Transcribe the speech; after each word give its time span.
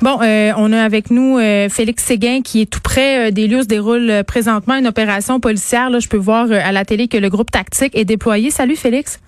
Bon, 0.00 0.20
euh, 0.22 0.52
on 0.56 0.72
a 0.72 0.82
avec 0.82 1.10
nous 1.10 1.38
euh, 1.38 1.68
Félix 1.68 2.04
Séguin 2.04 2.42
qui 2.42 2.62
est 2.62 2.70
tout 2.70 2.80
près 2.80 3.28
euh, 3.28 3.30
des 3.30 3.46
lieux 3.46 3.58
où 3.58 3.62
se 3.62 3.68
déroule 3.68 4.24
présentement 4.26 4.74
une 4.74 4.86
opération 4.86 5.40
policière. 5.40 5.90
Là, 5.90 5.98
je 5.98 6.08
peux 6.08 6.16
voir 6.16 6.50
à 6.50 6.72
la 6.72 6.84
télé 6.84 7.08
que 7.08 7.16
le 7.16 7.28
groupe 7.28 7.50
tactique 7.50 7.96
est 7.96 8.04
déployé. 8.04 8.50
Salut 8.50 8.76
Félix. 8.76 9.20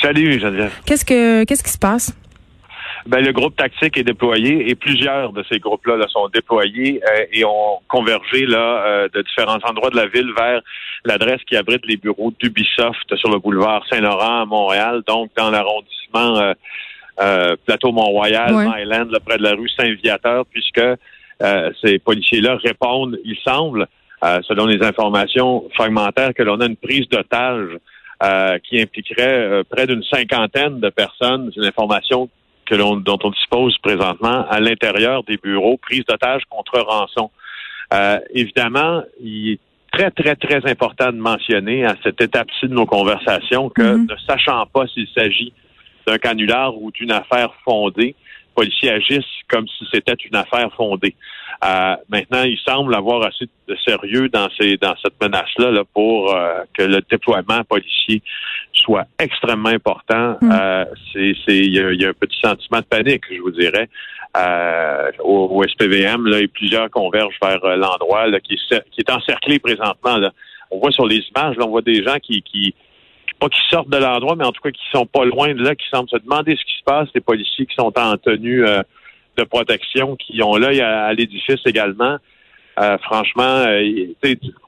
Salut 0.00 0.38
Geneviève. 0.38 0.72
Qu'est-ce 0.84 1.04
que 1.04 1.44
qu'est-ce 1.44 1.62
qui 1.62 1.70
se 1.70 1.78
passe? 1.78 2.16
Ben, 3.06 3.24
le 3.24 3.32
groupe 3.32 3.54
tactique 3.56 3.96
est 3.96 4.02
déployé 4.02 4.68
et 4.68 4.74
plusieurs 4.74 5.32
de 5.32 5.44
ces 5.48 5.60
groupes-là 5.60 5.96
là, 5.96 6.06
sont 6.08 6.28
déployés 6.28 7.00
et 7.32 7.44
ont 7.44 7.78
convergé 7.86 8.46
là 8.46 9.06
de 9.08 9.22
différents 9.22 9.60
endroits 9.62 9.90
de 9.90 9.96
la 9.96 10.06
ville 10.06 10.32
vers 10.36 10.60
l'adresse 11.06 11.40
qui 11.48 11.56
abrite 11.56 11.86
les 11.86 11.96
bureaux 11.96 12.32
d'Ubisoft 12.38 13.14
sur 13.16 13.30
le 13.30 13.38
boulevard 13.38 13.84
Saint-Laurent 13.88 14.42
à 14.42 14.44
Montréal, 14.44 15.02
donc 15.06 15.30
dans 15.36 15.50
l'arrondissement 15.50 16.38
euh, 16.38 16.52
plateau 17.16 17.92
Mont-Royal, 17.92 18.52
Island, 18.80 19.16
près 19.24 19.38
de 19.38 19.42
la 19.42 19.52
rue 19.52 19.68
Saint-Viateur, 19.68 20.44
puisque 20.46 20.78
euh, 20.78 21.70
ces 21.84 21.98
policiers-là 21.98 22.56
répondent, 22.56 23.18
il 23.24 23.36
semble, 23.44 23.86
euh, 24.24 24.40
selon 24.42 24.66
les 24.66 24.82
informations 24.84 25.68
fragmentaires, 25.74 26.34
que 26.34 26.42
l'on 26.42 26.60
a 26.60 26.66
une 26.66 26.76
prise 26.76 27.08
d'otage 27.08 27.78
qui 28.64 28.80
impliquerait 28.80 29.62
près 29.68 29.86
d'une 29.86 30.02
cinquantaine 30.02 30.80
de 30.80 30.88
personnes. 30.88 31.50
C'est 31.52 31.60
une 31.60 31.66
information 31.66 32.30
que 32.64 32.74
l'on, 32.74 32.96
dont 32.96 33.18
on 33.22 33.28
dispose 33.28 33.76
présentement 33.82 34.46
à 34.48 34.58
l'intérieur 34.58 35.22
des 35.24 35.36
bureaux, 35.36 35.76
prise 35.76 36.02
d'otage 36.06 36.40
contre 36.48 36.80
rançon. 36.80 37.30
évidemment, 38.32 39.02
il 39.20 39.52
est 39.52 39.60
très, 39.96 40.10
très, 40.10 40.34
très 40.36 40.70
important 40.70 41.12
de 41.12 41.18
mentionner 41.18 41.84
à 41.84 41.94
cette 42.02 42.20
étape-ci 42.20 42.68
de 42.68 42.74
nos 42.74 42.86
conversations 42.86 43.68
que, 43.68 43.82
mm-hmm. 43.82 44.10
ne 44.10 44.16
sachant 44.26 44.66
pas 44.66 44.86
s'il 44.88 45.08
s'agit 45.08 45.52
d'un 46.06 46.18
canular 46.18 46.76
ou 46.76 46.90
d'une 46.90 47.12
affaire 47.12 47.52
fondée. 47.64 48.14
Les 48.14 48.64
policiers 48.64 48.90
agissent 48.90 49.24
comme 49.48 49.66
si 49.68 49.86
c'était 49.92 50.14
une 50.24 50.36
affaire 50.36 50.70
fondée. 50.74 51.14
Euh, 51.64 51.96
maintenant, 52.08 52.42
il 52.42 52.58
semble 52.58 52.94
avoir 52.94 53.24
assez 53.24 53.46
de 53.68 53.76
sérieux 53.76 54.28
dans 54.28 54.48
ces 54.58 54.76
dans 54.76 54.94
cette 55.02 55.20
menace-là 55.20 55.70
là, 55.70 55.82
pour 55.94 56.34
euh, 56.34 56.60
que 56.74 56.82
le 56.82 57.00
déploiement 57.10 57.64
policier 57.64 58.22
soit 58.72 59.06
extrêmement 59.18 59.70
important. 59.70 60.36
Hmm. 60.40 60.52
Euh, 60.52 60.84
c'est 61.12 61.34
il 61.48 61.74
y, 61.74 62.04
a 62.04 62.08
un 62.08 62.12
petit 62.12 62.38
sentiment 62.42 62.80
de 62.80 62.84
panique, 62.84 63.22
je 63.30 63.40
vous 63.40 63.50
dirais. 63.50 63.88
Euh, 64.36 65.10
au, 65.20 65.62
SPVM, 65.64 66.26
là, 66.26 66.40
et 66.40 66.48
plusieurs 66.48 66.90
convergent 66.90 67.38
vers 67.42 67.76
l'endroit 67.76 68.26
qui, 68.40 68.54
est, 68.54 68.84
qui 68.90 69.00
est 69.00 69.10
encerclé 69.10 69.58
présentement. 69.58 70.18
Là. 70.18 70.30
On 70.70 70.78
voit 70.78 70.90
sur 70.90 71.06
les 71.06 71.24
images, 71.34 71.56
là, 71.56 71.64
on 71.64 71.70
voit 71.70 71.80
des 71.80 72.02
gens 72.02 72.18
qui, 72.18 72.42
qui, 72.42 72.74
pas 73.38 73.48
qui 73.48 73.60
sortent 73.70 73.90
de 73.90 73.96
l'endroit, 73.96 74.36
mais 74.36 74.44
en 74.44 74.52
tout 74.52 74.62
cas 74.62 74.70
qui 74.70 74.82
sont 74.92 75.06
pas 75.06 75.24
loin 75.24 75.54
de 75.54 75.62
là, 75.62 75.74
qui 75.74 75.86
semblent 75.88 76.08
se 76.08 76.16
demander 76.16 76.56
ce 76.56 76.64
qui 76.64 76.78
se 76.78 76.84
passe, 76.84 77.08
les 77.14 77.20
policiers 77.20 77.66
qui 77.66 77.74
sont 77.74 77.92
en 77.96 78.16
tenue 78.16 78.66
euh, 78.66 78.82
de 79.36 79.44
protection, 79.44 80.16
qui 80.16 80.42
ont 80.42 80.56
l'œil 80.56 80.80
à, 80.80 81.12
l'édifice 81.12 81.60
également. 81.66 82.16
Euh, 82.78 82.98
franchement, 82.98 83.64
euh, 83.66 84.06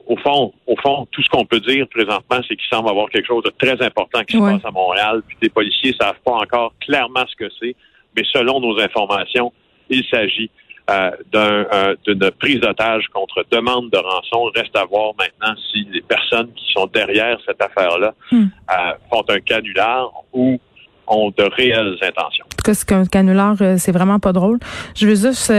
au 0.06 0.16
fond, 0.16 0.54
au 0.66 0.76
fond, 0.76 1.06
tout 1.10 1.22
ce 1.22 1.28
qu'on 1.28 1.44
peut 1.44 1.60
dire 1.60 1.86
présentement, 1.88 2.40
c'est 2.48 2.56
qu'il 2.56 2.68
semble 2.70 2.88
avoir 2.88 3.10
quelque 3.10 3.26
chose 3.26 3.44
de 3.44 3.52
très 3.58 3.82
important 3.84 4.24
qui 4.24 4.38
se 4.38 4.42
passe 4.42 4.64
à 4.64 4.70
Montréal. 4.70 5.22
Puis 5.26 5.36
les 5.42 5.50
policiers 5.50 5.94
savent 6.00 6.20
pas 6.24 6.32
encore 6.32 6.72
clairement 6.80 7.24
ce 7.28 7.36
que 7.36 7.50
c'est, 7.60 7.76
mais 8.16 8.22
selon 8.32 8.60
nos 8.60 8.80
informations, 8.80 9.52
il 9.90 10.04
s'agit 10.06 10.50
euh, 10.90 11.10
euh, 11.34 11.94
d'une 12.06 12.30
prise 12.38 12.60
d'otage 12.60 13.04
contre 13.12 13.44
demande 13.50 13.90
de 13.90 13.98
rançon. 13.98 14.50
Reste 14.54 14.74
à 14.74 14.86
voir 14.86 15.12
maintenant 15.18 15.54
si 15.70 15.86
les 15.92 16.00
personnes 16.00 16.48
qui 16.56 16.64
sont 16.72 16.86
derrière 16.86 17.36
cette 17.44 17.60
affaire-là 17.60 18.14
hmm. 18.32 18.44
euh, 18.44 18.92
font 19.10 19.22
un 19.28 19.40
canular 19.40 20.10
ou 20.32 20.58
ont 21.06 21.30
de 21.36 21.42
réelles 21.42 21.96
intentions. 22.00 22.46
En 22.46 22.56
tout 22.56 22.64
cas, 22.64 22.74
c'est 22.74 22.88
qu'un 22.88 23.04
canular, 23.04 23.56
c'est 23.76 23.92
vraiment 23.92 24.18
pas 24.18 24.32
drôle. 24.32 24.58
Je 24.94 25.06
veux 25.06 25.14
juste 25.14 25.52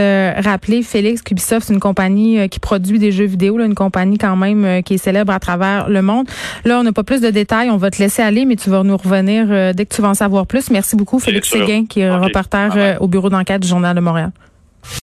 rappeler, 0.44 0.82
Félix, 0.82 1.22
qu'Ubisoft, 1.22 1.66
c'est 1.66 1.74
une 1.74 1.80
compagnie 1.80 2.48
qui 2.48 2.60
produit 2.60 3.00
des 3.00 3.10
jeux 3.10 3.24
vidéo, 3.24 3.58
là, 3.58 3.66
une 3.66 3.74
compagnie 3.74 4.16
quand 4.16 4.36
même 4.36 4.82
qui 4.84 4.94
est 4.94 4.98
célèbre 4.98 5.32
à 5.32 5.40
travers 5.40 5.88
le 5.88 6.02
monde. 6.02 6.28
Là, 6.64 6.78
on 6.78 6.84
n'a 6.84 6.92
pas 6.92 7.02
plus 7.02 7.20
de 7.20 7.30
détails, 7.30 7.68
on 7.68 7.78
va 7.78 7.90
te 7.90 7.98
laisser 7.98 8.22
aller, 8.22 8.44
mais 8.44 8.54
tu 8.54 8.70
vas 8.70 8.84
nous 8.84 8.96
revenir 8.96 9.74
dès 9.74 9.86
que 9.86 9.94
tu 9.94 10.02
vas 10.02 10.10
en 10.10 10.14
savoir 10.14 10.46
plus. 10.46 10.70
Merci 10.70 10.94
beaucoup, 10.94 11.18
Félix 11.18 11.48
Séguin, 11.48 11.84
qui 11.84 12.00
est 12.00 12.10
reporter 12.10 12.98
au 13.00 13.08
bureau 13.08 13.28
d'enquête 13.28 13.62
du 13.62 13.68
Journal 13.68 13.96
de 13.96 14.00
Montréal. 14.00 14.30